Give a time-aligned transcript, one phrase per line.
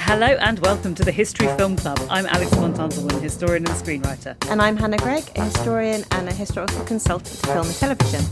[0.00, 2.00] Hello and welcome to the History Film Club.
[2.08, 4.34] I'm Alex von Tunzelmann, historian and screenwriter.
[4.50, 8.24] And I'm Hannah Greig, a historian and a historical consultant to film and television.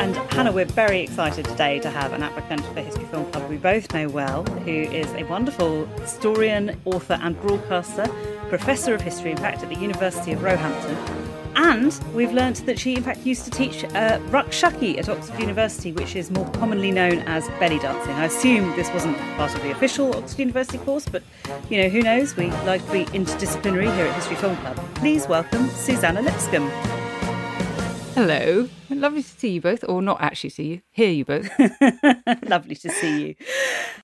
[0.00, 3.48] And Hannah, we're very excited today to have an applicant for the History Film Club
[3.48, 8.08] we both know well, who is a wonderful historian, author, and broadcaster,
[8.48, 11.27] professor of history, in fact, at the University of Roehampton.
[11.60, 15.40] And we've learnt that she, in fact, used to teach uh, Raqs Sharqi at Oxford
[15.40, 18.12] University, which is more commonly known as belly dancing.
[18.12, 21.24] I assume this wasn't part of the official Oxford University course, but
[21.68, 22.36] you know, who knows?
[22.36, 24.76] We like to be interdisciplinary here at History Film Club.
[24.94, 27.07] Please welcome Suzannah Lipscomb.
[28.18, 28.68] Hello.
[28.90, 31.48] Lovely to see you both, or not actually see you, hear you both.
[32.48, 33.34] Lovely to see you.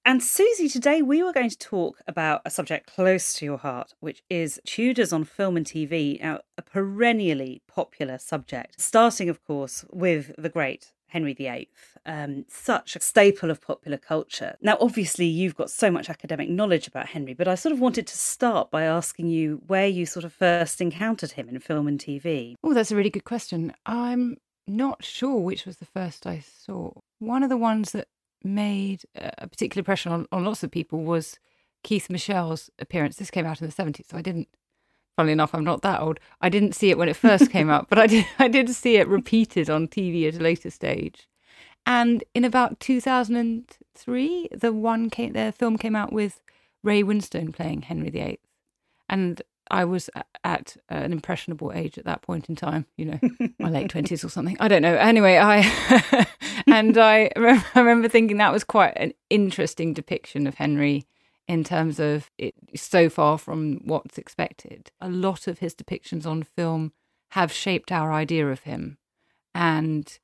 [0.04, 3.92] And Susie, today we were going to talk about a subject close to your heart,
[3.98, 9.84] which is Tudors on film and TV, now a perennially popular subject, starting, of course,
[9.90, 11.68] with the great Henry VIII,
[12.06, 14.56] um, such a staple of popular culture.
[14.60, 18.08] Now, obviously, you've got so much academic knowledge about Henry, but I sort of wanted
[18.08, 22.00] to start by asking you where you sort of first encountered him in film and
[22.00, 22.56] TV.
[22.64, 23.72] Oh, that's a really good question.
[23.86, 26.90] I'm not sure which was the first I saw.
[27.20, 28.08] One of the ones that
[28.42, 31.38] made a particular impression on, on lots of people was
[31.84, 33.16] Keith Michell's appearance.
[33.16, 34.48] This came out in the 70s, so I didn't
[35.16, 36.20] funnily enough, I'm not that old.
[36.40, 38.96] I didn't see it when it first came out, but I did I did see
[38.96, 41.28] it repeated on TV at a later stage.
[41.86, 46.40] And in about 2003, the one came, the film came out with
[46.82, 48.40] Ray Winstone playing Henry VIII,
[49.08, 50.10] and I was
[50.44, 53.18] at an impressionable age at that point in time, you know,
[53.58, 54.56] my late twenties or something.
[54.60, 54.94] I don't know.
[54.94, 56.26] Anyway, I
[56.66, 61.06] and I remember, I remember thinking that was quite an interesting depiction of Henry
[61.46, 64.90] in terms of it so far from what's expected.
[65.00, 66.92] A lot of his depictions on film
[67.30, 68.98] have shaped our idea of him,
[69.54, 70.18] and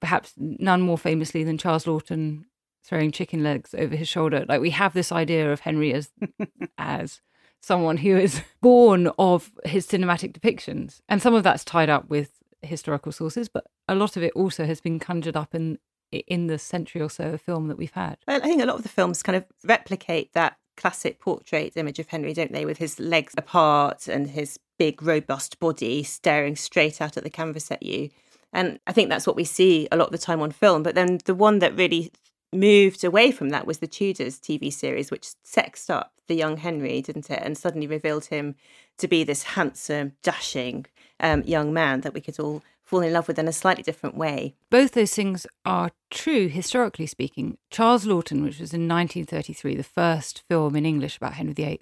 [0.00, 2.44] perhaps none more famously than Charles Laughton
[2.84, 4.44] throwing chicken legs over his shoulder.
[4.48, 6.10] Like we have this idea of Henry as
[6.78, 7.20] as
[7.62, 12.32] someone who is born of his cinematic depictions, and some of that's tied up with
[12.62, 15.78] historical sources, but a lot of it also has been conjured up in
[16.12, 18.16] in the century or so of film that we've had.
[18.26, 22.08] I think a lot of the films kind of replicate that classic portrait image of
[22.08, 27.16] Henry, don't they, with his legs apart and his big, robust body staring straight out
[27.16, 28.08] at the canvas at you.
[28.52, 30.82] And I think that's what we see a lot of the time on film.
[30.82, 32.10] But then the one that really
[32.52, 37.02] moved away from that was the Tudors TV series, which sexed up the young Henry,
[37.02, 37.42] didn't it?
[37.42, 38.56] And suddenly revealed him
[38.98, 40.86] to be this handsome, dashing
[41.20, 44.16] um, young man that we could all fall in love with in a slightly different
[44.16, 44.56] way.
[44.68, 47.56] Both those things are true, historically speaking.
[47.70, 51.80] Charles Laughton, which was in 1933, the first film in English about Henry VIII,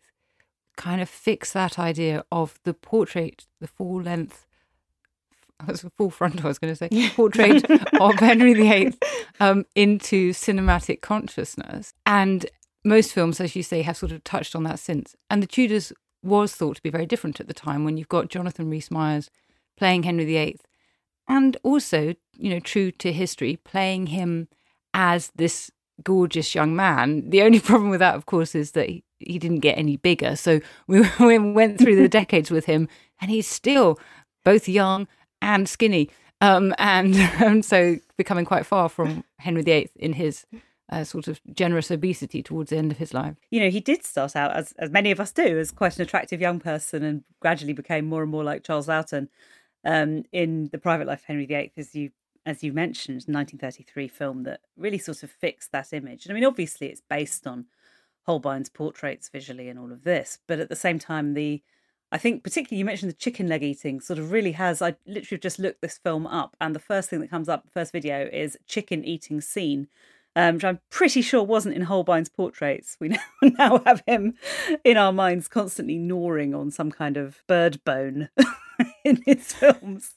[0.76, 4.46] kind of fixed that idea of the portrait, the full length
[5.66, 7.64] was full frontal, I was going to say, portrait
[8.00, 8.92] of Henry VIII
[9.40, 11.94] um, into cinematic consciousness.
[12.04, 12.44] And
[12.84, 15.16] most films, as you say, have sort of touched on that since.
[15.30, 15.90] And The Tudors
[16.22, 19.30] was thought to be very different at the time when you've got Jonathan Rhys Myers
[19.78, 20.58] playing Henry VIII
[21.28, 24.48] and also, you know, true to history, playing him
[24.94, 25.70] as this
[26.02, 27.28] gorgeous young man.
[27.30, 30.36] The only problem with that, of course, is that he, he didn't get any bigger.
[30.36, 32.88] So we, we went through the decades with him,
[33.20, 33.98] and he's still
[34.44, 35.06] both young
[35.42, 36.10] and skinny.
[36.40, 40.46] Um, and, so becoming quite far from Henry VIII in his
[40.90, 43.36] uh, sort of generous obesity towards the end of his life.
[43.50, 46.02] You know, he did start out as as many of us do as quite an
[46.02, 49.28] attractive young person, and gradually became more and more like Charles Laughton
[49.84, 52.10] um, in the Private Life of Henry VIII, as you
[52.46, 56.24] as you mentioned, 1933 film that really sort of fixed that image.
[56.24, 57.66] And I mean, obviously, it's based on
[58.26, 61.62] Holbein's portraits visually and all of this, but at the same time, the
[62.10, 64.80] I think particularly you mentioned the chicken leg eating sort of really has.
[64.80, 67.92] I literally just looked this film up, and the first thing that comes up, first
[67.92, 69.88] video, is chicken eating scene.
[70.36, 72.96] Um, which I'm pretty sure wasn't in Holbein's portraits.
[73.00, 74.34] We now, now have him
[74.84, 78.28] in our minds constantly gnawing on some kind of bird bone
[79.04, 80.14] in his films.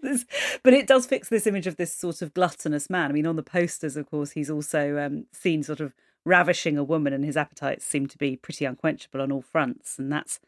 [0.00, 0.24] This,
[0.62, 3.10] but it does fix this image of this sort of gluttonous man.
[3.10, 5.92] I mean, on the posters, of course, he's also um, seen sort of
[6.24, 9.98] ravishing a woman, and his appetites seem to be pretty unquenchable on all fronts.
[9.98, 10.40] And that's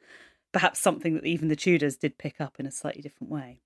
[0.52, 3.60] perhaps something that even the Tudors did pick up in a slightly different way.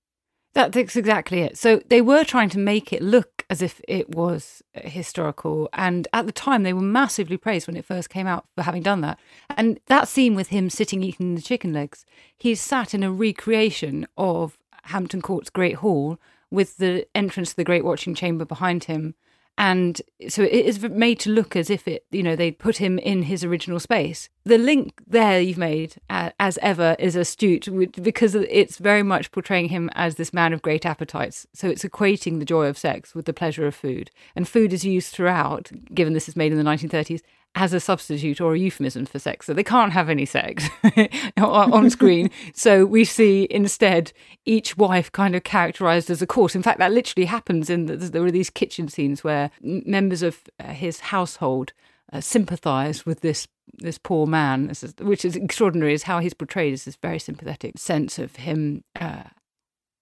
[0.53, 1.57] That's exactly it.
[1.57, 5.69] So they were trying to make it look as if it was uh, historical.
[5.73, 8.81] And at the time, they were massively praised when it first came out for having
[8.81, 9.19] done that.
[9.49, 12.05] And that scene with him sitting eating the chicken legs,
[12.37, 16.19] he's sat in a recreation of Hampton Court's Great Hall
[16.49, 19.15] with the entrance to the Great Watching Chamber behind him
[19.57, 22.97] and so it is made to look as if it you know they put him
[22.99, 24.29] in his original space.
[24.43, 27.67] The link there you've made uh, as ever is astute
[28.01, 31.45] because it's very much portraying him as this man of great appetites.
[31.53, 34.09] So it's equating the joy of sex with the pleasure of food.
[34.35, 37.21] And food is used throughout given this is made in the 1930s
[37.55, 39.45] as a substitute or a euphemism for sex.
[39.45, 40.69] So they can't have any sex
[41.37, 42.29] on screen.
[42.53, 44.13] so we see instead
[44.45, 46.55] each wife kind of characterized as a course.
[46.55, 50.39] In fact, that literally happens in the, there are these kitchen scenes where members of
[50.59, 51.73] uh, his household
[52.13, 56.33] uh, sympathize with this this poor man, this is, which is extraordinary, is how he's
[56.33, 59.23] portrayed as this very sympathetic sense of him uh,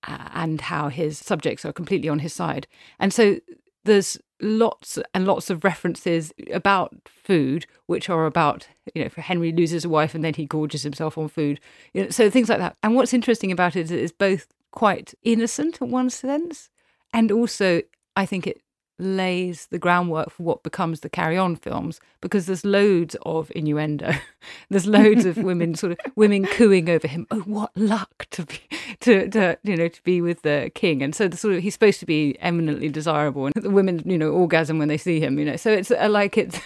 [0.08, 2.68] and how his subjects are completely on his side.
[3.00, 3.40] And so
[3.86, 9.52] there's lots and lots of references about food, which are about, you know, for Henry
[9.52, 11.60] loses a wife and then he gorges himself on food.
[11.94, 12.78] You know, so things like that.
[12.84, 16.70] And what's interesting about it is it's both quite innocent in one sense,
[17.14, 17.82] and also
[18.16, 18.62] I think it
[19.00, 24.14] lays the groundwork for what becomes the carry on films because there's loads of innuendo
[24.70, 28.60] there's loads of women sort of women cooing over him oh what luck to be
[29.00, 31.74] to, to you know to be with the king and so the sort of he's
[31.74, 35.40] supposed to be eminently desirable and the women you know orgasm when they see him
[35.40, 36.60] you know so it's uh, like it's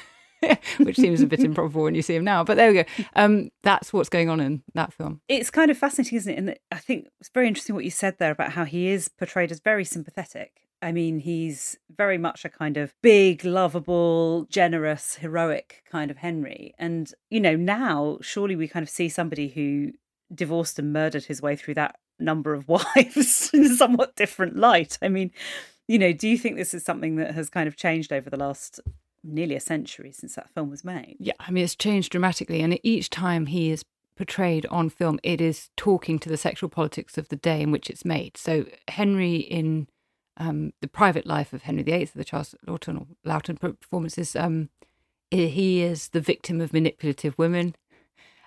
[0.78, 2.44] which seems a bit improbable when you see him now.
[2.44, 3.04] But there we go.
[3.16, 5.22] Um, that's what's going on in that film.
[5.30, 6.38] It's kind of fascinating, isn't it?
[6.38, 9.52] And I think it's very interesting what you said there about how he is portrayed
[9.52, 15.84] as very sympathetic I mean, he's very much a kind of big, lovable, generous, heroic
[15.90, 16.76] kind of Henry.
[16.78, 19.94] And, you know, now surely we kind of see somebody who
[20.34, 24.98] divorced and murdered his way through that number of wives in a somewhat different light.
[25.02, 25.32] I mean,
[25.88, 28.38] you know, do you think this is something that has kind of changed over the
[28.38, 28.80] last
[29.24, 31.16] nearly a century since that film was made?
[31.20, 32.62] Yeah, I mean, it's changed dramatically.
[32.62, 33.86] And each time he is
[34.16, 37.90] portrayed on film, it is talking to the sexual politics of the day in which
[37.90, 38.38] it's made.
[38.38, 39.88] So Henry in
[40.38, 44.70] um, the private life of Henry VIII, the Charles Laughton or performances, um,
[45.32, 47.76] he is the victim of manipulative women.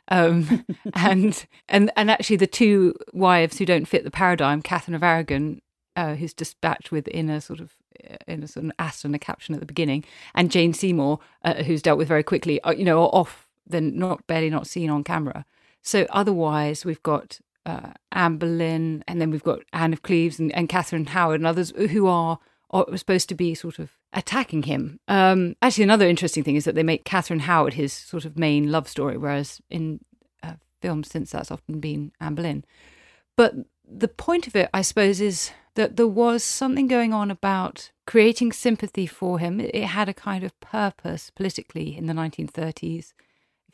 [0.08, 5.02] Um, and and and actually, the two wives who don't fit the paradigm, Catherine of
[5.02, 5.60] Aragon,
[5.96, 7.72] uh, who's dispatched with in a sort of
[8.08, 10.04] uh, in a sort of Aston a caption at the beginning,
[10.34, 14.26] and Jane Seymour, uh, who's dealt with very quickly, uh, you know, off then not
[14.26, 15.44] barely not seen on camera.
[15.82, 20.54] So otherwise, we've got uh, Anne Boleyn, and then we've got Anne of Cleves and,
[20.54, 22.38] and Catherine Howard and others who are,
[22.70, 25.00] are supposed to be sort of attacking him.
[25.08, 28.70] Um, actually, another interesting thing is that they make Catherine Howard his sort of main
[28.70, 30.00] love story, whereas in
[30.42, 32.64] uh, films since that's often been Anne Boleyn.
[33.36, 33.54] But
[33.84, 38.52] the point of it, I suppose, is that there was something going on about creating
[38.52, 39.60] sympathy for him.
[39.60, 43.12] It had a kind of purpose politically in the 1930s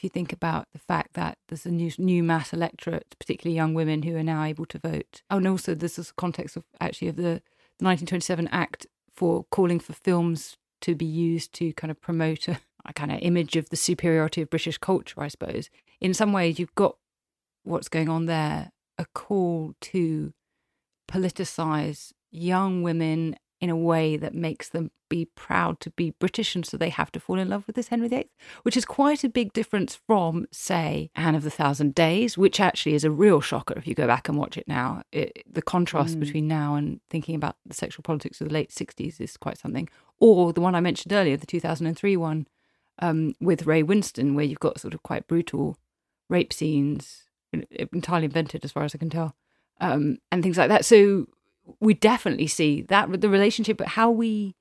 [0.02, 3.72] if you think about the fact that there's a new new mass electorate, particularly young
[3.72, 5.22] women who are now able to vote.
[5.30, 7.40] And also there's this context of actually of the
[7.78, 12.92] 1927 Act for calling for films to be used to kind of promote a, a
[12.92, 15.70] kind of image of the superiority of British culture, I suppose.
[16.00, 16.96] In some ways, you've got
[17.62, 20.32] what's going on there, a call to
[21.08, 26.66] politicize young women in a way that makes them be proud to be British and
[26.66, 28.28] so they have to fall in love with this Henry VIII,
[28.64, 32.94] which is quite a big difference from, say, Anne of the Thousand Days, which actually
[32.94, 35.04] is a real shocker if you go back and watch it now.
[35.12, 36.20] It, the contrast mm.
[36.20, 39.88] between now and thinking about the sexual politics of the late 60s is quite something.
[40.18, 42.48] Or the one I mentioned earlier, the 2003 one
[42.98, 45.78] um, with Ray Winstone, where you've got sort of quite brutal
[46.28, 47.28] rape scenes,
[47.92, 49.36] entirely invented as far as I can tell,
[49.80, 50.84] um, and things like that.
[50.84, 51.28] So
[51.80, 54.54] we definitely see that the relationship, but how we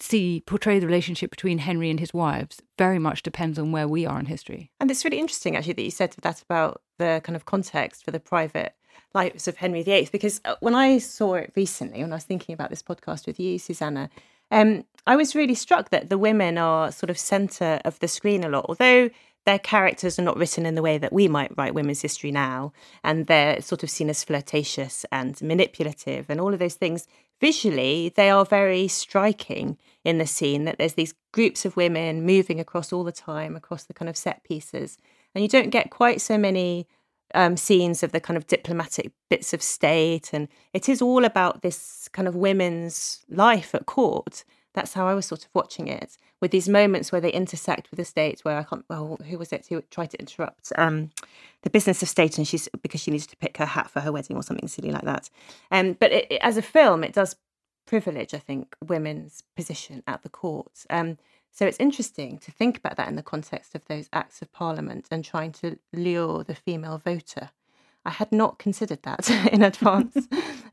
[0.00, 4.06] see portray the relationship between Henry and his wives very much depends on where we
[4.06, 4.70] are in history.
[4.78, 8.10] And it's really interesting actually that you said that about the kind of context for
[8.10, 8.74] the private
[9.14, 12.52] lives of Henry VIII because uh, when I saw it recently, when I was thinking
[12.52, 14.10] about this podcast with you, Suzannah,
[14.50, 18.44] um, I was really struck that the women are sort of centre of the screen
[18.44, 19.10] a lot, although
[19.48, 22.70] their characters are not written in the way that we might write women's history now,
[23.02, 27.06] and they're sort of seen as flirtatious and manipulative and all of those things.
[27.40, 32.60] Visually, they are very striking in the scene that there's these groups of women moving
[32.60, 34.98] across all the time, across the kind of set pieces.
[35.34, 36.86] And you don't get quite so many
[37.34, 40.34] um, scenes of the kind of diplomatic bits of state.
[40.34, 45.14] And it is all about this kind of women's life at court that's how I
[45.14, 48.58] was sort of watching it with these moments where they intersect with the state where
[48.58, 51.10] I can't well who was it who tried to interrupt um,
[51.62, 54.12] the business of state and she's because she needed to pick her hat for her
[54.12, 55.30] wedding or something silly like that.
[55.70, 57.36] Um, but it, it, as a film it does
[57.86, 60.84] privilege I think women's position at the court.
[60.90, 61.18] Um,
[61.50, 65.08] so it's interesting to think about that in the context of those acts of parliament
[65.10, 67.50] and trying to lure the female voter
[68.08, 70.16] I had not considered that in advance.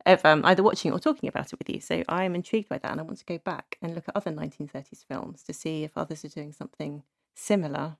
[0.05, 1.81] of um, either watching or talking about it with you.
[1.81, 4.15] So I am intrigued by that, and I want to go back and look at
[4.15, 7.97] other 1930s films to see if others are doing something similar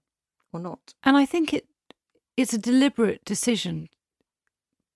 [0.53, 0.93] or not.
[1.03, 1.67] And I think it
[2.37, 3.89] it's a deliberate decision.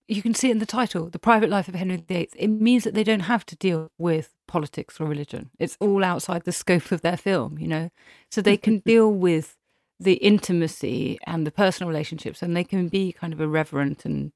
[0.08, 2.30] You can see it in the title, The Private Life of Henry VIII.
[2.36, 5.50] It means that they don't have to deal with politics or religion.
[5.58, 7.90] It's all outside the scope of their film, you know.
[8.30, 9.56] So they can deal with
[10.00, 14.32] the intimacy and the personal relationships, and they can be kind of irreverent and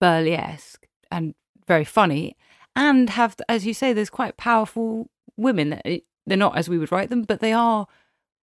[0.00, 1.34] burlesque and
[1.68, 2.34] very funny,
[2.74, 5.80] and have, as you say, there's quite powerful women.
[6.26, 7.86] They're not as we would write them, but they are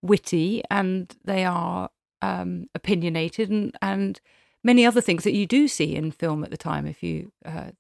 [0.02, 1.90] witty and they are
[2.22, 4.22] um, opinionated and, and
[4.64, 6.86] many other things that you do see in film at the time.
[6.86, 7.72] If you uh,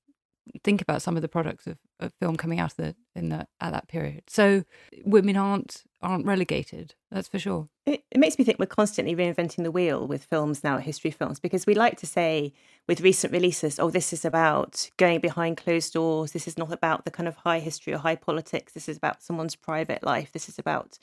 [0.63, 3.48] think about some of the products of, of film coming out of the in the
[3.60, 4.63] at that period, so
[5.03, 6.96] women aren't aren't relegated.
[7.12, 7.70] That's for sure.
[7.86, 11.39] It, it makes me think we're constantly reinventing the wheel with films now, history films,
[11.39, 12.53] because we like to say
[12.88, 16.32] with recent releases, oh, this is about going behind closed doors.
[16.32, 18.74] This is not about the kind of high history or high politics.
[18.74, 20.32] This is about someone's private life.
[20.32, 20.98] This is about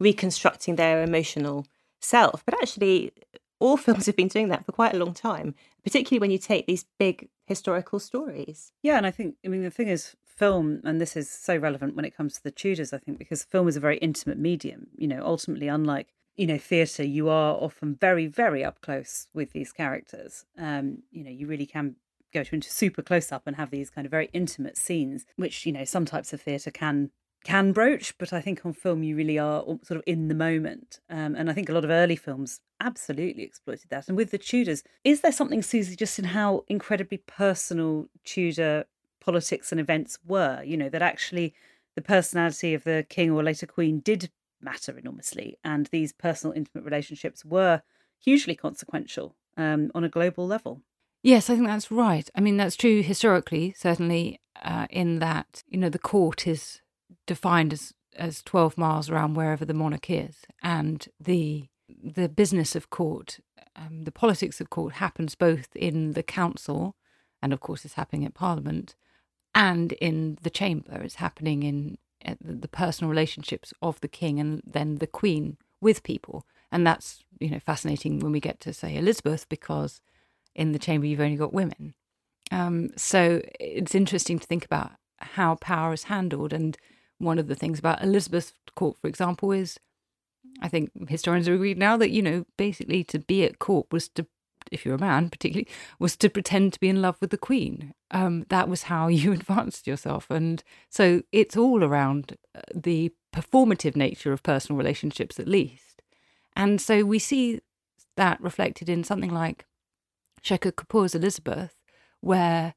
[0.00, 1.66] reconstructing their emotional
[2.00, 2.44] self.
[2.44, 3.12] But actually,
[3.60, 5.54] all films have been doing that for quite a long time,
[5.84, 8.70] particularly when you take these big historical stories.
[8.80, 11.96] Yeah, and I think, I mean, the thing is, film, and this is so relevant
[11.96, 14.86] when it comes to the Tudors, I think, because film is a very intimate medium.
[14.96, 19.50] You know, ultimately, unlike you know theatre, you are often very, very up close with
[19.50, 20.44] these characters.
[20.56, 21.96] Um, you know, you really can
[22.32, 25.66] go to into super close up and have these kind of very intimate scenes, which
[25.66, 27.10] you know some types of theatre can
[27.44, 31.00] can broach, but I think on film you really are sort of in the moment.
[31.08, 34.08] Um, and I think a lot of early films absolutely exploited that.
[34.08, 38.84] And with the Tudors, is there something, Susie, just in how incredibly personal Tudor
[39.20, 40.62] politics and events were?
[40.62, 41.54] You know, that actually
[41.94, 44.30] the personality of the king or later queen did
[44.60, 47.82] matter enormously, and these personal, intimate relationships were
[48.22, 50.82] hugely consequential um, on a global level.
[51.22, 52.28] Yes, I think that's right.
[52.34, 56.80] I mean, that's true historically, certainly, uh, in that, you know, the court is
[57.30, 60.38] defined as as 12 miles around wherever the monarch is.
[60.64, 63.38] And the the business of court
[63.76, 66.96] um, the politics of court happens both in the council
[67.40, 68.96] and of course it's happening at parliament
[69.54, 71.00] and in the chamber.
[71.02, 76.02] It's happening in uh, the personal relationships of the king and then the queen with
[76.02, 76.44] people.
[76.72, 80.00] And that's you know fascinating when we get to say elizabeth because
[80.56, 81.94] in the chamber you've only got women.
[82.50, 86.76] Um, so it's interesting to think about how power is handled and
[87.20, 89.78] one of the things about Elizabeth court, for example, is
[90.60, 94.08] I think historians are agreed now that, you know, basically to be at court was
[94.10, 94.26] to,
[94.72, 97.94] if you're a man particularly, was to pretend to be in love with the queen.
[98.10, 100.30] Um, that was how you advanced yourself.
[100.30, 106.02] And so it's all around uh, the performative nature of personal relationships, at least.
[106.56, 107.60] And so we see
[108.16, 109.66] that reflected in something like
[110.42, 111.74] Shekhar Kapur's Elizabeth,
[112.20, 112.74] where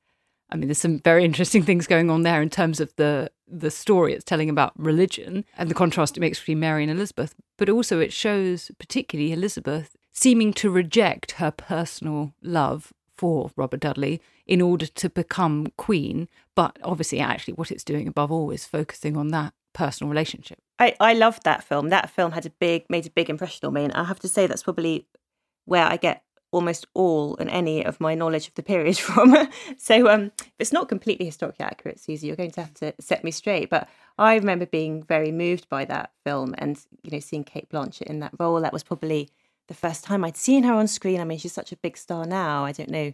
[0.54, 3.72] I mean, there's some very interesting things going on there in terms of the the
[3.72, 7.70] story it's telling about religion and the contrast it makes between Mary and Elizabeth, but
[7.70, 14.62] also it shows particularly Elizabeth seeming to reject her personal love for Robert Dudley in
[14.62, 16.28] order to become queen.
[16.56, 20.60] But obviously, actually, what it's doing above all is focusing on that personal relationship.
[20.80, 21.90] I, I loved that film.
[21.90, 24.28] That film had a big made a big impression on me, and I have to
[24.28, 25.08] say that's probably
[25.66, 29.36] where I get almost all and any of my knowledge of the period from.
[29.78, 32.28] so um, it's not completely historically accurate, Susie.
[32.28, 33.70] You're going to have to set me straight.
[33.70, 38.04] But I remember being very moved by that film and you know seeing Cate Blanchett
[38.04, 38.62] in that role.
[38.62, 39.30] That was probably
[39.68, 41.20] the first time I'd seen her on screen.
[41.20, 42.64] I mean, she's such a big star now.
[42.64, 43.14] I don't know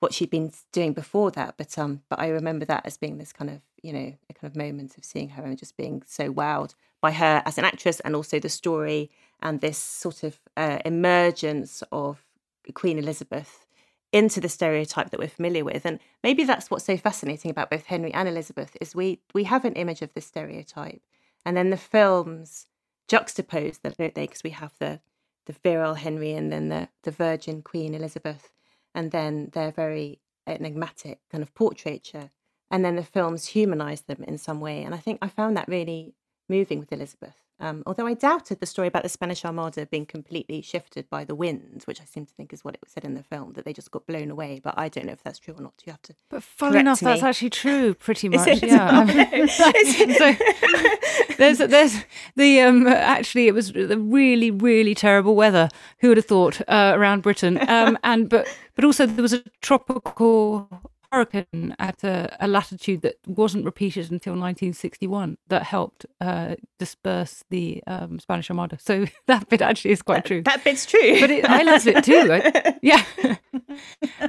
[0.00, 3.32] what she'd been doing before that, but um, but I remember that as being this
[3.32, 6.32] kind of you know a kind of moment of seeing her and just being so
[6.32, 9.10] wowed by her as an actress and also the story
[9.42, 12.24] and this sort of uh, emergence of
[12.70, 13.66] Queen Elizabeth
[14.12, 17.86] into the stereotype that we're familiar with and maybe that's what's so fascinating about both
[17.86, 21.02] Henry and Elizabeth is we we have an image of this stereotype
[21.44, 22.66] and then the films
[23.08, 24.26] juxtapose that don't they?
[24.26, 25.00] Because we have the
[25.46, 28.52] the virile Henry and then the the virgin Queen Elizabeth
[28.94, 32.30] and then they're very enigmatic kind of portraiture
[32.70, 35.68] and then the films humanize them in some way and I think I found that
[35.68, 36.14] really
[36.48, 40.60] moving with Elizabeth um, although I doubted the story about the Spanish Armada being completely
[40.62, 43.22] shifted by the wind, which I seem to think is what it said in the
[43.22, 44.60] film, that they just got blown away.
[44.62, 45.74] But I don't know if that's true or not.
[45.86, 46.14] You have to.
[46.28, 47.06] But funny enough, me.
[47.06, 48.62] that's actually true, pretty much.
[48.62, 49.06] Yeah.
[49.08, 52.04] I so there's there's
[52.34, 55.68] the um actually it was the really really terrible weather.
[56.00, 57.58] Who would have thought uh, around Britain?
[57.68, 60.68] Um, and but but also there was a tropical
[61.12, 67.82] hurricane at a, a, latitude that wasn't repeated until 1961 that helped uh, disperse the
[67.86, 68.78] um, Spanish Armada.
[68.80, 70.42] So that bit actually is quite that, true.
[70.42, 71.20] That bit's true.
[71.20, 72.28] But it, I love it too.
[72.32, 73.04] I, yeah.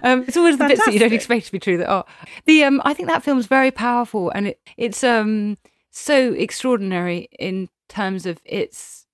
[0.03, 2.05] um, it's always the bits that you don't expect to be true that are.
[2.45, 5.57] The, um, I think that film's very powerful and it, it's um,
[5.89, 9.05] so extraordinary in terms of its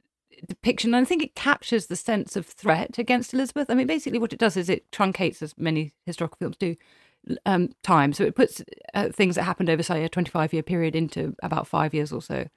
[0.48, 0.94] depiction.
[0.94, 3.70] And I think it captures the sense of threat against Elizabeth.
[3.70, 6.76] I mean, basically, what it does is it truncates, as many historical films do,
[7.46, 8.14] um, time.
[8.14, 8.62] So it puts
[8.94, 12.22] uh, things that happened over, say, a 25 year period into about five years or
[12.22, 12.48] so.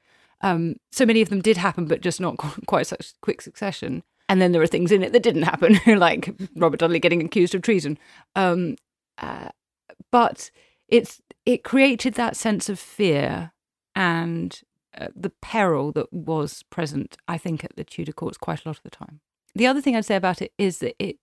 [0.43, 2.37] Um, so many of them did happen, but just not
[2.67, 4.03] quite such quick succession.
[4.29, 7.55] And then there are things in it that didn't happen, like Robert Dudley getting accused
[7.55, 7.99] of treason.
[8.35, 8.77] Um,
[9.19, 9.51] uh,
[10.11, 10.51] but
[10.89, 13.53] it's it created that sense of fear
[13.95, 14.61] and
[14.99, 18.77] uh, the peril that was present, I think, at the Tudor courts quite a lot
[18.77, 19.21] of the time.
[19.55, 21.17] The other thing I'd say about it is that it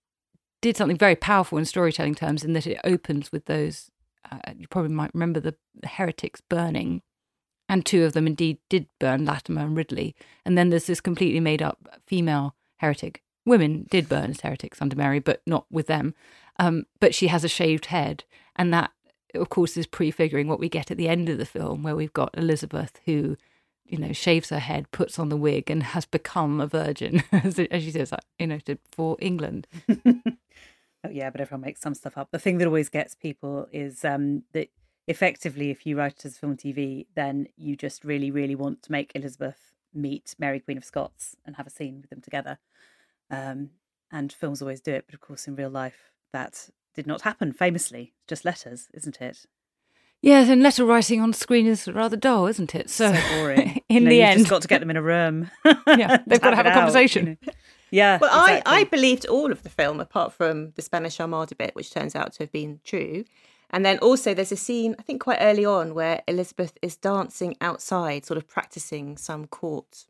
[0.60, 3.90] did something very powerful in storytelling terms in that it opens with those.
[4.30, 7.02] Uh, you probably might remember the heretics burning,
[7.68, 10.14] and two of them indeed did burn Latimer and Ridley.
[10.44, 13.22] And then there's this completely made up female heretic.
[13.46, 16.14] Women did burn as heretics under Mary, but not with them.
[16.58, 18.24] Um, but she has a shaved head,
[18.54, 18.90] and that,
[19.34, 22.12] of course, is prefiguring what we get at the end of the film, where we've
[22.12, 23.36] got Elizabeth who
[23.90, 27.56] you know, shaves her head, puts on the wig, and has become a virgin, as,
[27.56, 28.60] she says, you know,
[28.92, 29.66] for England.
[31.04, 32.30] oh yeah, but everyone makes some stuff up.
[32.30, 34.68] The thing that always gets people is um, that
[35.06, 38.92] effectively, if you write it as film TV, then you just really, really want to
[38.92, 42.58] make Elizabeth meet Mary Queen of Scots and have a scene with them together.
[43.30, 43.70] Um,
[44.12, 47.52] and films always do it, but of course, in real life, that did not happen.
[47.52, 49.46] Famously, just letters, isn't it?
[50.22, 52.90] Yes, and letter writing on screen is rather dull, isn't it?
[52.90, 53.80] So, so boring.
[53.88, 55.50] in you know, the end, just got to get them in a room.
[55.86, 57.22] yeah, they've got to have a conversation.
[57.22, 57.52] Out, you know.
[57.90, 58.18] Yeah.
[58.20, 58.72] Well, exactly.
[58.72, 62.14] I I believed all of the film apart from the Spanish Armada bit, which turns
[62.14, 63.24] out to have been true.
[63.70, 67.56] And then also there's a scene I think quite early on where Elizabeth is dancing
[67.60, 70.06] outside, sort of practicing some court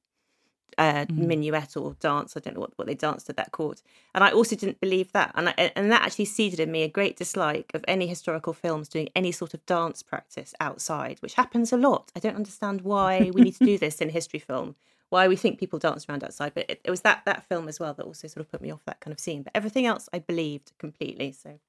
[0.78, 1.26] uh, mm.
[1.26, 2.36] minuet or dance.
[2.36, 3.82] I don't know what, what they danced at that court.
[4.14, 5.32] And I also didn't believe that.
[5.34, 8.88] And, I, and that actually seeded in me a great dislike of any historical films
[8.88, 12.10] doing any sort of dance practice outside, which happens a lot.
[12.16, 14.74] I don't understand why we need to do this in a history film,
[15.10, 16.52] why we think people dance around outside.
[16.54, 18.70] But it, it was that, that film as well that also sort of put me
[18.70, 19.42] off that kind of scene.
[19.42, 21.32] But everything else I believed completely.
[21.32, 21.60] So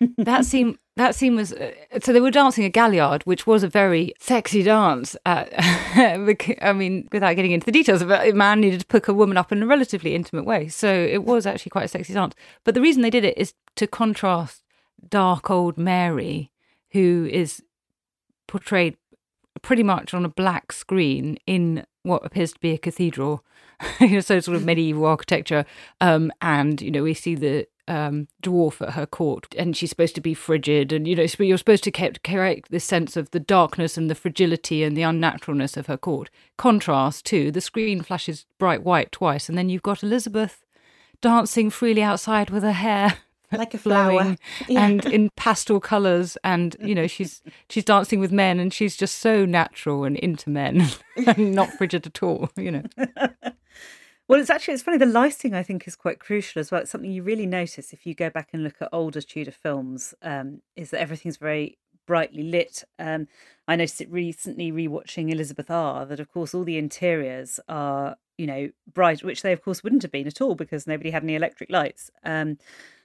[0.18, 3.68] that scene that scene was uh, so they were dancing a galliard which was a
[3.68, 5.44] very sexy dance uh,
[6.62, 9.14] i mean without getting into the details of it a man needed to pick a
[9.14, 12.34] woman up in a relatively intimate way so it was actually quite a sexy dance
[12.64, 14.62] but the reason they did it is to contrast
[15.06, 16.50] dark old mary
[16.92, 17.62] who is
[18.46, 18.96] portrayed
[19.62, 23.44] pretty much on a black screen in what appears to be a cathedral
[23.98, 25.64] so sort of medieval architecture
[26.00, 30.14] um, and you know we see the um, dwarf at her court, and she's supposed
[30.14, 33.40] to be frigid, and you know you're supposed to keep, correct this sense of the
[33.40, 36.30] darkness and the fragility and the unnaturalness of her court.
[36.56, 40.64] Contrast to the screen flashes bright white twice, and then you've got Elizabeth
[41.20, 43.18] dancing freely outside with her hair
[43.58, 44.36] like a flower
[44.68, 44.86] yeah.
[44.86, 49.18] and in pastel colors and you know she's she's dancing with men and she's just
[49.18, 50.86] so natural and into men
[51.26, 52.82] and not frigid at all you know
[54.30, 54.96] well, it's actually it's funny.
[54.96, 56.82] The lighting I think is quite crucial as well.
[56.82, 60.14] It's something you really notice if you go back and look at older Tudor films.
[60.22, 62.84] Um, is that everything's very brightly lit.
[63.00, 63.26] Um,
[63.66, 66.06] I noticed it recently rewatching Elizabeth R.
[66.06, 70.02] That of course all the interiors are you know bright, which they of course wouldn't
[70.02, 72.08] have been at all because nobody had any electric lights.
[72.24, 72.56] Um,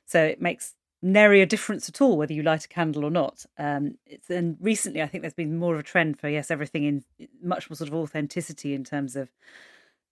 [0.05, 3.45] so it makes nary a difference at all whether you light a candle or not.
[3.57, 3.97] Um,
[4.29, 7.03] and recently I think there's been more of a trend for yes everything in
[7.41, 9.29] much more sort of authenticity in terms of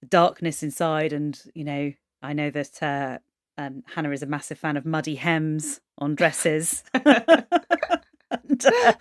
[0.08, 1.14] darkness inside.
[1.14, 3.18] And, you know, I know that uh,
[3.58, 6.84] um, Hannah is a massive fan of muddy hems on dresses.
[6.94, 8.94] and, uh,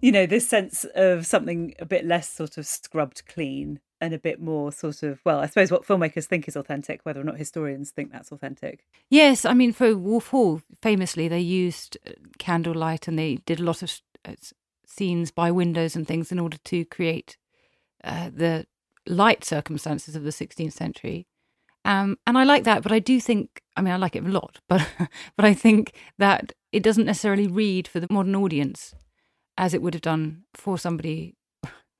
[0.00, 4.18] you know, this sense of something a bit less sort of scrubbed clean and a
[4.18, 7.36] bit more sort of, well, I suppose what filmmakers think is authentic, whether or not
[7.36, 8.86] historians think that's authentic.
[9.08, 9.44] Yes.
[9.44, 13.82] I mean, for Wolf Hall, famously, they used uh, candlelight and they did a lot
[13.82, 14.34] of uh,
[14.86, 17.36] scenes by windows and things in order to create
[18.02, 18.66] uh, the
[19.06, 21.26] light circumstances of the 16th century.
[21.84, 24.28] Um, and I like that, but I do think, I mean, I like it a
[24.28, 24.86] lot, but
[25.36, 28.94] but I think that it doesn't necessarily read for the modern audience
[29.56, 31.34] as it would have done for somebody.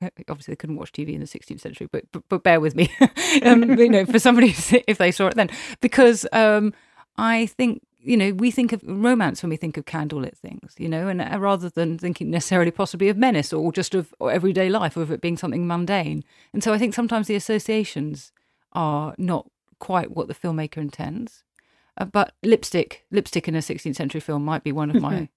[0.28, 2.90] Obviously, they couldn't watch TV in the 16th century, but but, but bear with me,
[3.42, 4.48] um, you know, for somebody
[4.86, 6.72] if they saw it then, because um,
[7.16, 10.88] I think you know, we think of romance when we think of candlelit things, you
[10.88, 14.96] know, and uh, rather than thinking necessarily possibly of menace or just of everyday life
[14.96, 16.24] or of it being something mundane.
[16.52, 18.32] And so I think sometimes the associations
[18.72, 21.44] are not quite what the filmmaker intends.
[21.98, 25.28] Uh, but lipstick, lipstick in a 16th century film might be one of my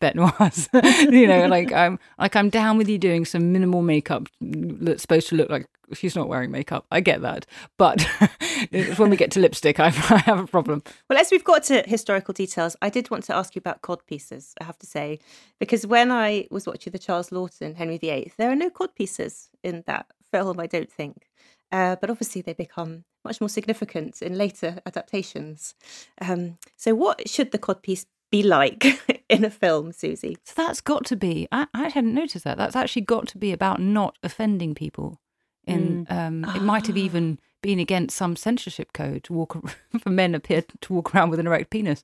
[0.00, 0.68] Bette Noir's.
[1.10, 5.28] you know, like I'm like I'm down with you doing some minimal makeup that's supposed
[5.28, 6.86] to look like she's not wearing makeup.
[6.90, 7.46] I get that,
[7.78, 8.02] but
[8.96, 10.82] when we get to lipstick, I, I have a problem.
[11.08, 14.06] Well, as we've got to historical details, I did want to ask you about cod
[14.06, 14.54] pieces.
[14.60, 15.18] I have to say,
[15.58, 19.50] because when I was watching the Charles Laughton Henry VIII, there are no cod pieces
[19.62, 20.60] in that film.
[20.60, 21.28] I don't think.
[21.72, 25.74] Uh, but obviously, they become much more significant in later adaptations.
[26.20, 30.36] Um, so, what should the codpiece be like in a film, Susie?
[30.44, 31.46] So that's got to be.
[31.52, 32.58] I, I hadn't noticed that.
[32.58, 35.20] That's actually got to be about not offending people.
[35.66, 36.12] In mm.
[36.12, 37.00] um, it might have ah.
[37.00, 39.56] even been against some censorship code to walk
[40.00, 42.02] for men appear to walk around with an erect penis.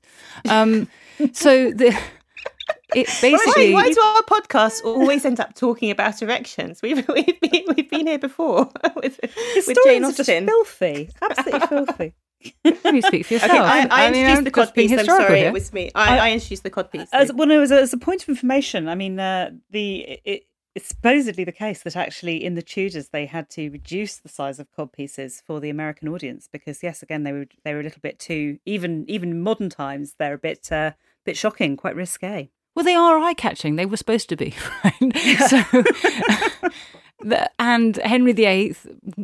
[0.49, 0.87] Um,
[1.33, 1.87] so the
[2.95, 3.73] it basically.
[3.73, 6.81] Why, why, do our podcasts always end up talking about erections?
[6.81, 9.19] We've we've been, we've been here before with,
[9.67, 10.47] with Jane Austen.
[10.47, 12.13] filthy, absolutely filthy.
[12.63, 13.51] You speak for yourself.
[13.51, 14.99] Okay, I, I, I introduced mean, the codpiece.
[14.99, 15.47] I'm sorry, here.
[15.47, 15.91] it was me.
[15.95, 17.07] I, I, introduced the codpiece.
[17.11, 20.43] As, well, no, as a, as a point of information, I mean, uh, the it,
[20.73, 24.59] it's supposedly the case that actually in the Tudors they had to reduce the size
[24.59, 28.01] of codpieces for the American audience because yes, again they were they were a little
[28.01, 30.91] bit too even even modern times they're a bit uh,
[31.25, 32.49] bit shocking, quite risque.
[32.75, 33.75] Well, they are eye catching.
[33.75, 34.93] They were supposed to be, right?
[35.49, 35.61] So,
[37.19, 38.75] the, and Henry VIII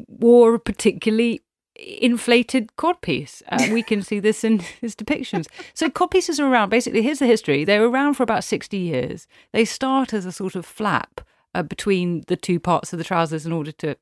[0.07, 1.41] wore a particularly
[1.79, 3.41] inflated codpiece.
[3.49, 5.47] Uh, we can see this in his depictions.
[5.73, 6.69] So codpieces are around.
[6.69, 7.63] Basically, here's the history.
[7.63, 9.27] They were around for about sixty years.
[9.53, 11.21] They start as a sort of flap
[11.53, 13.97] uh, between the two parts of the trousers in order to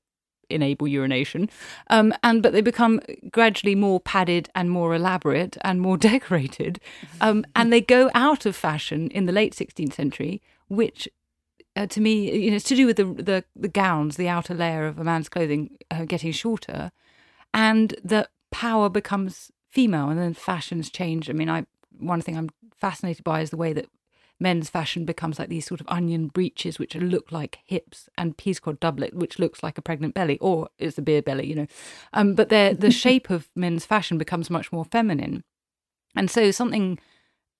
[0.49, 1.49] enable urination.
[1.89, 6.79] Um, and but they become gradually more padded and more elaborate and more decorated.
[7.21, 11.09] Um, and they go out of fashion in the late 16th century, which
[11.75, 14.53] uh, to me, you know, it's to do with the, the, the gowns, the outer
[14.53, 16.91] layer of a man's clothing uh, getting shorter,
[17.55, 21.29] and the power becomes female, and then fashions change.
[21.29, 21.65] I mean, I
[21.97, 23.87] one thing I'm fascinated by is the way that
[24.37, 28.77] men's fashion becomes like these sort of onion breeches which look like hips and peascod
[28.81, 31.67] doublet which looks like a pregnant belly or it's a beer belly you know
[32.11, 35.41] um, but the shape of men's fashion becomes much more feminine
[36.17, 36.99] and so something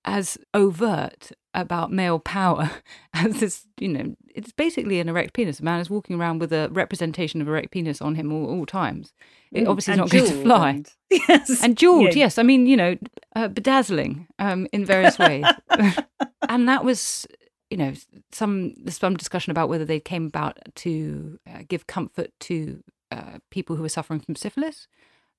[0.03, 2.69] as overt about male power
[3.13, 5.59] as this, you know, it's basically an erect penis.
[5.59, 8.65] A man is walking around with a representation of erect penis on him all, all
[8.65, 9.13] times.
[9.51, 10.69] It mm, obviously is not going to fly.
[10.69, 11.63] And, yes.
[11.63, 12.25] And jeweled, yeah.
[12.25, 12.37] yes.
[12.37, 12.97] I mean, you know,
[13.35, 15.45] uh, bedazzling um, in various ways.
[16.49, 17.25] and that was,
[17.69, 17.93] you know,
[18.31, 23.39] some there's some discussion about whether they came about to uh, give comfort to uh,
[23.49, 24.87] people who were suffering from syphilis,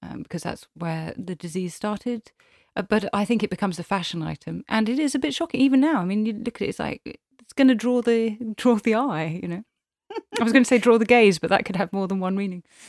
[0.03, 2.33] um, because that's where the disease started.
[2.77, 5.61] Uh, but I think it becomes a fashion item, and it is a bit shocking
[5.61, 6.01] even now.
[6.01, 7.01] I mean, you look at it; it's like
[7.41, 9.65] it's going to draw the draw the eye, you know.
[10.41, 12.37] I was going to say draw the gaze, but that could have more than one
[12.37, 12.63] meaning.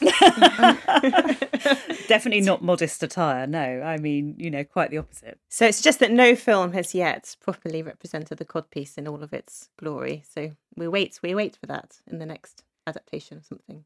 [2.08, 3.48] Definitely not modest attire.
[3.48, 5.40] No, I mean, you know, quite the opposite.
[5.50, 9.34] So it's just that no film has yet properly represented the codpiece in all of
[9.34, 10.24] its glory.
[10.30, 13.86] So we wait, we wait for that in the next adaptation or something.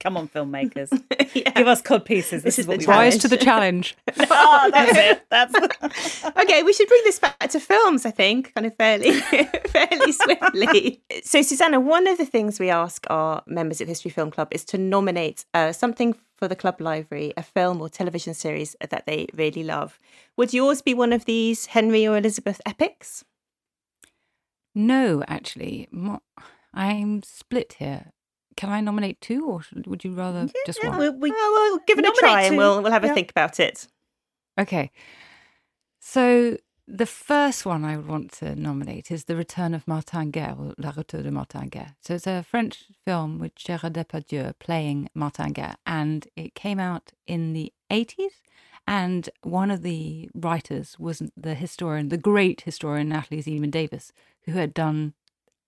[0.00, 0.90] Come on, filmmakers,
[1.34, 1.50] yeah.
[1.50, 2.42] give us cod pieces.
[2.42, 3.96] This, this is, what we rise to the challenge.
[4.18, 5.22] oh, that's it.
[5.30, 6.62] That's okay.
[6.62, 8.04] We should bring this back to films.
[8.04, 11.02] I think, kind of fairly, fairly swiftly.
[11.22, 14.64] So, Suzannah, one of the things we ask our members of History Film Club is
[14.66, 19.26] to nominate uh, something for the club library, a film or television series that they
[19.34, 19.98] really love.
[20.36, 23.24] Would yours be one of these Henry or Elizabeth epics?
[24.74, 25.88] No, actually,
[26.74, 28.12] I'm split here
[28.56, 30.98] can I nominate two, or would you rather yeah, just one?
[30.98, 32.48] We'll, we, will uh, give it a try, two.
[32.48, 33.86] and we'll we'll have a think about it.
[34.58, 34.90] Okay.
[36.00, 36.56] So
[36.88, 40.74] the first one I would want to nominate is The Return of Martin Guerre, or
[40.78, 41.96] La Retour de Martin Guerre.
[42.00, 47.12] So it's a French film with Gérard Depardieu playing Martin Guerre, and it came out
[47.26, 48.40] in the 80s.
[48.86, 54.12] And one of the writers was the historian, the great historian Natalie Zemon Davis,
[54.44, 55.14] who had done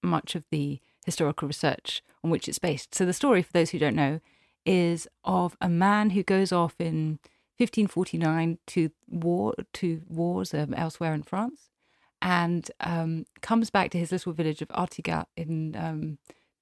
[0.03, 2.95] much of the historical research on which it's based.
[2.95, 4.21] So the story, for those who don't know,
[4.67, 7.19] is of a man who goes off in
[7.57, 11.71] 1549 to war to wars um, elsewhere in France,
[12.21, 16.19] and um, comes back to his little village of Artigat in um,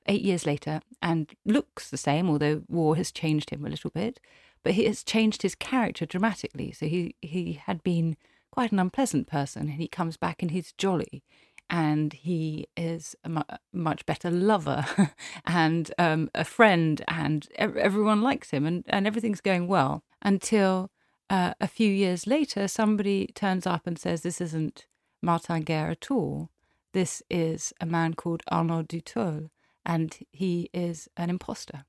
[0.07, 4.21] eight years later, and looks the same, although war has changed him a little bit.
[4.63, 6.73] But he has changed his character dramatically.
[6.73, 8.17] So he he had been
[8.53, 11.25] quite an unpleasant person, and he comes back and he's jolly
[11.69, 14.85] and he is a mu- much better lover
[15.47, 20.91] and um, a friend, and ev- everyone likes him, and, and everything's going well until
[21.29, 24.87] uh, a few years later, somebody turns up and says, This isn't
[25.23, 26.51] Martin Guerre at all.
[26.93, 29.51] This is a man called Arnaud du Tilh,
[29.85, 31.85] and he is an impostor.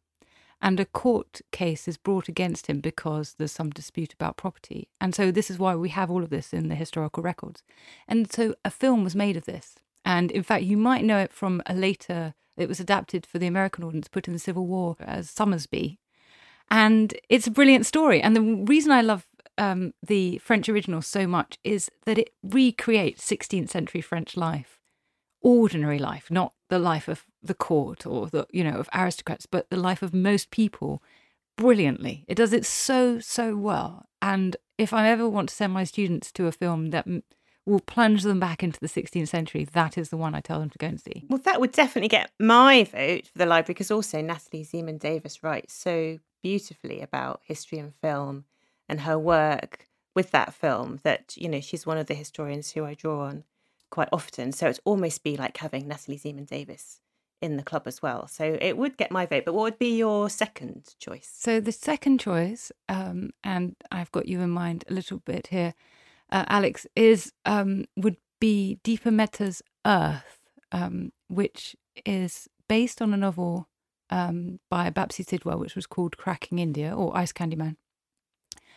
[0.62, 4.90] And a court case is brought against him because there's some dispute about property.
[5.00, 7.64] And so this is why we have all of this in the historical records.
[8.08, 9.76] And so a film was made of this.
[10.04, 13.46] And in fact, you might know it from a later, it was adapted for the
[13.46, 16.00] American audience, put in the Civil War as Sommersby.
[16.72, 18.22] And it's a brilliant story.
[18.22, 23.30] And the reason I love um, the French original so much is that it recreates
[23.30, 24.80] 16th century French life,
[25.42, 29.70] ordinary life, not the life of the court or the you know of aristocrats, but
[29.70, 31.02] the life of most people
[31.58, 32.24] brilliantly.
[32.28, 34.08] It does it so so well.
[34.22, 37.08] And if I ever want to send my students to a film that
[37.66, 40.70] will plunge them back into the 16th century, that is the one I tell them
[40.70, 41.26] to go and see.
[41.28, 45.44] Well, that would definitely get my vote for the library because also Natalie Zemon Davis
[45.44, 48.46] writes so beautifully about history and film
[48.88, 52.86] and her work with that film that you know she's one of the historians who
[52.86, 53.44] I draw on
[53.90, 54.52] quite often.
[54.52, 57.02] So it's almost be like having Natalie Zemon Davis
[57.42, 58.28] in the club as well.
[58.28, 59.44] So it would get my vote.
[59.46, 61.30] But what would be your second choice?
[61.34, 65.74] So the second choice, um, and I've got you in mind a little bit here,
[66.32, 70.40] uh, Alex, is um, would be Deepa Mehta's Earth,
[70.72, 73.68] um, which is based on a novel
[74.10, 77.78] um, by Bapsi Sidhwa, which was called Cracking India or Ice Candy Man.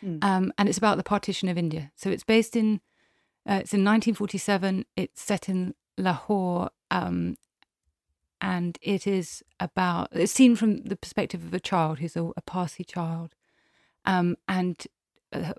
[0.04, 0.24] Mm.
[0.24, 1.92] Um, and it's about the partition of India.
[1.96, 2.80] So it's based in,
[3.48, 4.86] uh, it's in 1947.
[4.96, 7.36] It's set in Lahore, um,
[8.40, 12.40] and it is about it's seen from the perspective of a child who's a, a
[12.40, 13.35] Parsi child,
[14.05, 14.87] um, and
[15.33, 15.53] uh,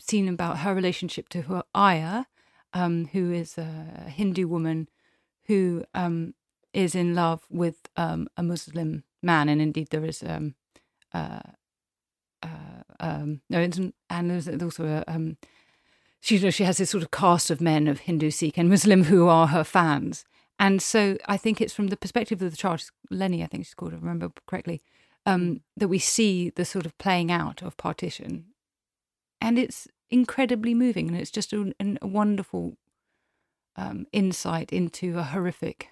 [0.00, 2.24] seen about her relationship to her ayah,
[2.72, 4.88] um, who is a Hindu woman
[5.46, 6.34] who um,
[6.72, 10.54] is in love with um, a Muslim man, and indeed there is um,
[11.14, 11.40] uh,
[12.42, 13.60] uh, um, no,
[14.10, 15.36] and there's also a,
[16.20, 19.28] she she has this sort of cast of men of Hindu, Sikh, and Muslim who
[19.28, 20.24] are her fans,
[20.58, 23.74] and so I think it's from the perspective of the child, Lenny, I think she's
[23.74, 24.82] called, if I remember correctly,
[25.26, 25.60] um, mm.
[25.76, 28.46] that we see the sort of playing out of partition,
[29.40, 32.76] and it's incredibly moving, and it's just a, a wonderful
[33.76, 35.88] um, insight into a horrific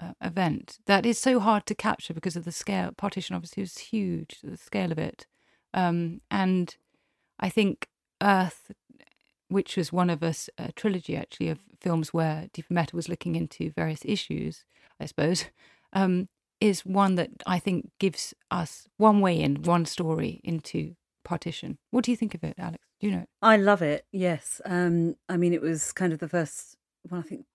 [0.00, 2.90] uh, event that is so hard to capture because of the scale.
[2.96, 5.26] Partition obviously was huge, the scale of it.
[5.72, 6.74] Um, and
[7.38, 7.88] I think
[8.22, 8.72] Earth,
[9.50, 13.34] which was one of us, a trilogy actually of films where Deepa Mehta was looking
[13.34, 14.64] into various issues,
[14.98, 15.46] I suppose,
[15.92, 16.28] um,
[16.60, 21.78] is one that I think gives us one way in, one story into partition.
[21.90, 22.86] What do you think of it, Alex?
[23.00, 23.22] Do you know?
[23.22, 23.28] It?
[23.42, 24.06] I love it.
[24.12, 24.60] Yes.
[24.64, 26.76] Um, I mean, it was kind of the first
[27.08, 27.20] one.
[27.20, 27.46] I think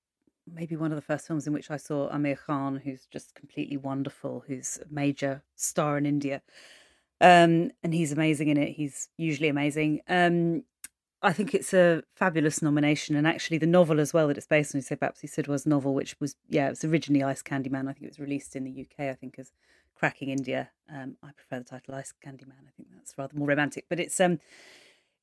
[0.52, 3.78] maybe one of the first films in which I saw Aamir Khan, who's just completely
[3.78, 6.42] wonderful, who's a major star in India.
[7.22, 8.74] Um, and he's amazing in it.
[8.74, 10.02] He's usually amazing.
[10.08, 10.64] Um,
[11.26, 14.76] I think it's a fabulous nomination, and actually the novel as well that it's based
[14.76, 14.80] on.
[14.80, 17.88] You say Bapsi Sidhwa's novel, which was yeah, it was originally Ice Candy Man.
[17.88, 19.10] I think it was released in the UK.
[19.10, 19.52] I think as
[19.96, 20.70] Cracking India.
[20.94, 22.58] Um, I prefer the title Ice Candy Man.
[22.68, 24.40] I think that's rather more romantic, but it's um,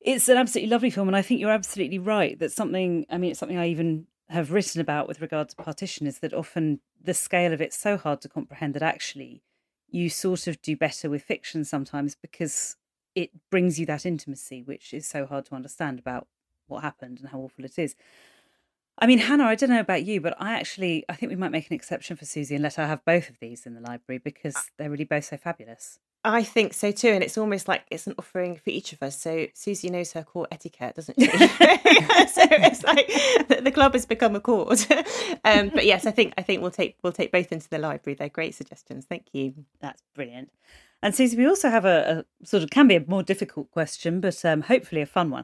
[0.01, 3.05] it's an absolutely lovely film, and I think you're absolutely right that something.
[3.09, 6.33] I mean, it's something I even have written about with regard to partition is that
[6.33, 9.43] often the scale of it's so hard to comprehend that actually
[9.89, 12.77] you sort of do better with fiction sometimes because
[13.15, 16.27] it brings you that intimacy, which is so hard to understand about
[16.67, 17.95] what happened and how awful it is.
[18.97, 21.51] I mean, Hannah, I don't know about you, but I actually I think we might
[21.51, 24.19] make an exception for Susie and let her have both of these in the library
[24.19, 25.99] because they're really both so fabulous.
[26.25, 29.19] I think so too, and it's almost like it's an offering for each of us.
[29.19, 31.25] So Susie knows her court etiquette, doesn't she?
[31.27, 33.07] so it's like
[33.49, 34.87] the, the, club has become a court.
[35.43, 38.15] um, but yes, I think I think we'll take we'll take both into the library.
[38.15, 39.05] They're great suggestions.
[39.05, 39.53] Thank you.
[39.81, 40.49] That's brilliant.
[41.03, 44.21] And Susie, we also have a, a sort of can be a more difficult question,
[44.21, 45.43] but um, hopefully a fun one,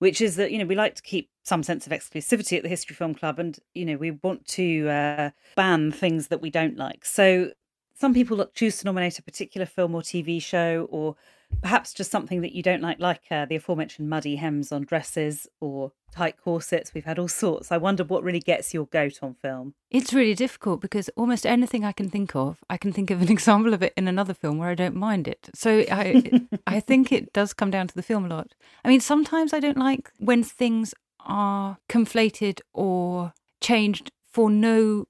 [0.00, 2.68] which is that you know we like to keep some sense of exclusivity at the
[2.68, 6.76] History Film Club, and you know we want to uh, ban things that we don't
[6.76, 7.04] like.
[7.04, 7.52] So
[7.94, 11.14] some people choose to nominate a particular film or TV show, or
[11.62, 15.46] perhaps just something that you don't like, like uh, the aforementioned muddy hems on dresses
[15.60, 16.94] or tight corsets.
[16.94, 17.70] We've had all sorts.
[17.70, 19.74] I wonder what really gets your goat on film.
[19.90, 23.30] It's really difficult because almost anything I can think of, I can think of an
[23.32, 25.50] example of it in another film where I don't mind it.
[25.54, 28.54] So I, I think it does come down to the film a lot.
[28.84, 35.06] I mean, sometimes I don't like when things are conflated or changed for no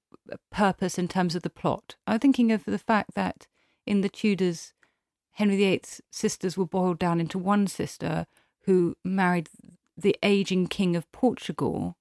[0.50, 1.96] purpose in terms of the plot.
[2.06, 3.46] I'm thinking of the fact that
[3.86, 4.72] in the Tudors,
[5.36, 8.26] Henry VIII's sisters were boiled down into one sister
[8.64, 9.50] who married
[9.94, 11.98] the aging king of Portugal,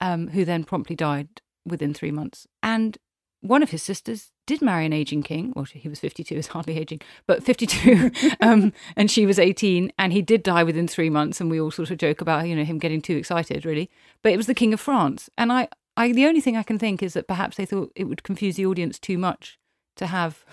[0.00, 1.28] um, who then promptly died
[1.64, 2.48] within three months.
[2.64, 2.98] And
[3.40, 5.52] one of his sisters did marry an aging king.
[5.54, 8.10] Well, he was 52, is hardly aging, but 52.
[8.40, 11.40] um, and she was 18, and he did die within three months.
[11.40, 13.88] And we all sort of joke about, you know, him getting too excited, really.
[14.22, 15.30] But it was the King of France.
[15.38, 18.04] And I, I the only thing I can think is that perhaps they thought it
[18.04, 19.56] would confuse the audience too much
[19.94, 20.44] to have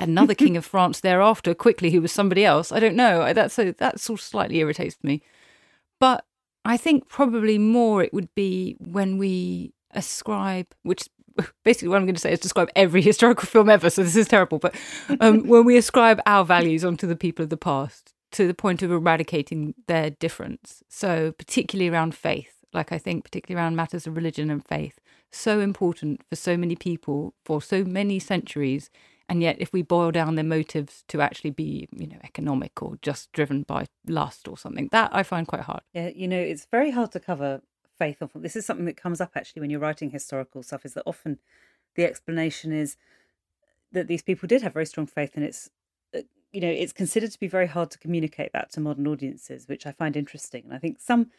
[0.00, 2.72] another king of France thereafter quickly who was somebody else.
[2.72, 3.32] I don't know.
[3.32, 5.22] That's so that sort of slightly irritates me.
[6.00, 6.24] But
[6.64, 11.08] I think probably more it would be when we ascribe, which
[11.64, 13.90] basically what I'm going to say is describe every historical film ever.
[13.90, 14.74] So this is terrible, but
[15.20, 18.82] um, when we ascribe our values onto the people of the past to the point
[18.82, 20.82] of eradicating their difference.
[20.88, 25.00] So particularly around faith, like I think particularly around matters of religion and faith,
[25.32, 28.90] so important for so many people for so many centuries.
[29.30, 32.98] And yet, if we boil down their motives to actually be, you know, economic or
[33.00, 35.82] just driven by lust or something, that I find quite hard.
[35.94, 37.62] Yeah, you know, it's very hard to cover
[37.96, 38.20] faith.
[38.20, 40.84] Often, this is something that comes up actually when you're writing historical stuff.
[40.84, 41.38] Is that often
[41.94, 42.96] the explanation is
[43.92, 45.70] that these people did have very strong faith, and it's
[46.12, 49.68] uh, you know it's considered to be very hard to communicate that to modern audiences,
[49.68, 50.64] which I find interesting.
[50.64, 51.30] And I think some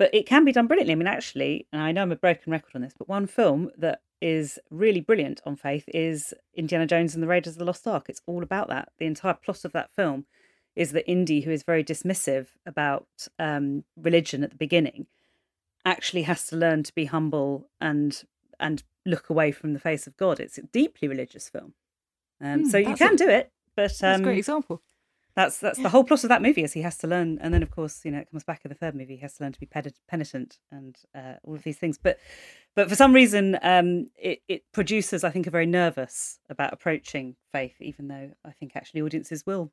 [0.00, 0.92] but it can be done brilliantly.
[0.92, 3.70] I mean, actually, and I know I'm a broken record on this, but one film
[3.76, 7.86] that is really brilliant on faith is Indiana Jones and the Raiders of the Lost
[7.86, 8.06] Ark.
[8.08, 8.92] It's all about that.
[8.96, 10.24] The entire plot of that film
[10.74, 13.08] is that Indy, who is very dismissive about
[13.38, 15.06] um, religion at the beginning,
[15.84, 18.24] actually has to learn to be humble and
[18.58, 20.40] and look away from the face of God.
[20.40, 21.74] It's a deeply religious film,
[22.40, 23.52] um, mm, so you can a, do it.
[23.76, 24.82] But um, that's a great um, example
[25.34, 27.62] that's that's the whole plot of that movie is he has to learn and then
[27.62, 29.52] of course you know it comes back in the third movie he has to learn
[29.52, 29.68] to be
[30.08, 31.98] penitent and uh, all of these things.
[31.98, 32.18] But
[32.74, 37.36] but for some reason um, it, it produces i think are very nervous about approaching
[37.52, 39.72] faith even though i think actually audiences will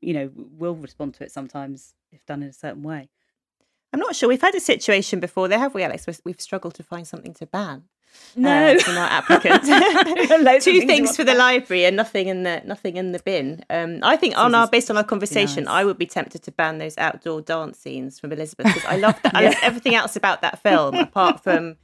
[0.00, 3.08] you know will respond to it sometimes if done in a certain way
[3.92, 6.82] i'm not sure we've had a situation before there have we alex we've struggled to
[6.82, 7.84] find something to ban
[8.36, 9.62] no, uh, from our applicant.
[10.62, 13.64] Two things for the library and nothing in the nothing in the bin.
[13.70, 15.72] Um, I think on our based on our conversation, nice.
[15.72, 19.20] I would be tempted to ban those outdoor dance scenes from Elizabeth because I love
[19.22, 19.32] that.
[19.34, 19.38] yeah.
[19.38, 21.76] I love everything else about that film apart from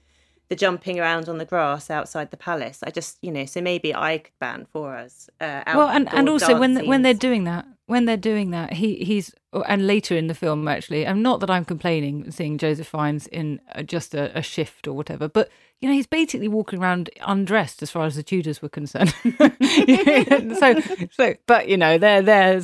[0.48, 2.80] the jumping around on the grass outside the palace.
[2.82, 5.30] I just, you know, so maybe I could ban for us.
[5.40, 8.96] Uh, well, and, and also when when they're doing that, when they're doing that, he
[8.96, 12.88] he's oh, and later in the film actually, and not that I'm complaining seeing Joseph
[12.88, 17.10] Fiennes in just a, a shift or whatever, but you know, he's basically walking around
[17.26, 19.14] undressed as far as the Tudors were concerned.
[20.58, 20.80] so,
[21.12, 22.60] so, but you know, they're they're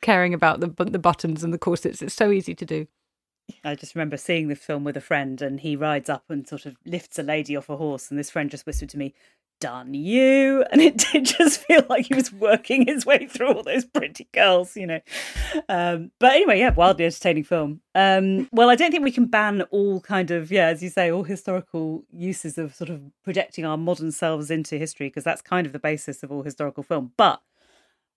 [0.00, 2.00] caring about the the buttons and the corsets.
[2.00, 2.86] It's so easy to do.
[3.62, 6.64] I just remember seeing the film with a friend, and he rides up and sort
[6.64, 9.14] of lifts a lady off a horse, and this friend just whispered to me,
[9.64, 13.62] "Done you," and it did just feel like he was working his way through all
[13.62, 15.00] those pretty girls, you know.
[15.70, 17.80] Um, but anyway, yeah, wildly entertaining film.
[17.94, 21.10] Um, well, I don't think we can ban all kind of yeah, as you say,
[21.10, 25.66] all historical uses of sort of projecting our modern selves into history because that's kind
[25.66, 27.12] of the basis of all historical film.
[27.16, 27.40] But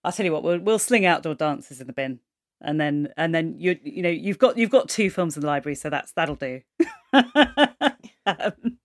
[0.03, 2.19] I'll tell you what, we'll, we'll sling outdoor dances in the bin
[2.61, 5.47] and then and then you you know you've got you've got two films in the
[5.47, 6.61] library so that's that'll do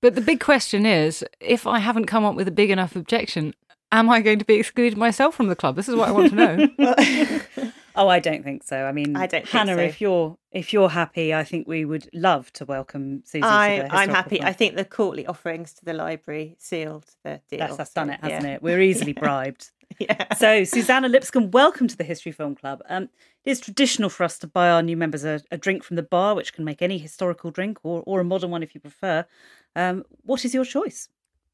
[0.00, 3.54] but the big question is if i haven't come up with a big enough objection
[3.90, 5.76] am i going to be excluded myself from the club?
[5.76, 7.40] This is what i want to know.
[7.94, 8.84] Oh i don't think so.
[8.84, 9.80] I mean i don't hannah so.
[9.80, 14.08] if you're if you're happy i think we would love to welcome susie I, i'm
[14.08, 14.38] happy.
[14.38, 14.48] Club.
[14.48, 17.58] i think the courtly offerings to the library sealed the deal.
[17.58, 18.54] that's, that's done it hasn't yeah.
[18.54, 18.62] it?
[18.62, 20.34] We're easily bribed yeah.
[20.34, 22.82] So, Suzannah Lipscomb, welcome to the History Film Club.
[22.88, 23.04] Um,
[23.44, 26.02] it is traditional for us to buy our new members a, a, drink from the
[26.02, 29.26] bar, which can make any historical drink or, or a modern one if you prefer.
[29.74, 31.08] Um, what is your choice?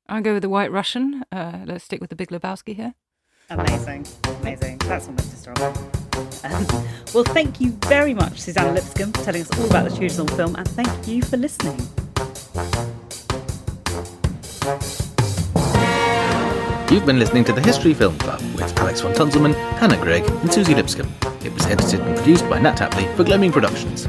[0.09, 1.25] I'll go with the White Russian.
[1.31, 2.95] Uh, let's stick with the Big Lebowski here.
[3.51, 4.07] Amazing,
[4.41, 4.79] amazing.
[4.79, 5.69] That's almost historical.
[6.45, 6.67] Um,
[7.15, 10.29] well, thank you very much, Suzannah Lipscomb, for telling us all about the Tudors on
[10.29, 11.79] film, and thank you for listening.
[16.91, 20.51] You've been listening to the History Film Club with Alex von Tunzelmann, Hannah Greig, and
[20.51, 21.13] Susie Lipscomb.
[21.45, 24.09] It was edited and produced by Nat Tapley for Gloaming Productions.